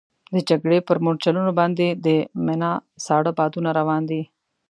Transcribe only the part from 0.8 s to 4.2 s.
پر مورچلونو باندې د مني ساړه بادونه روان